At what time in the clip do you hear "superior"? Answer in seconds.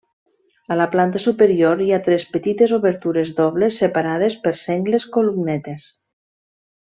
1.25-1.83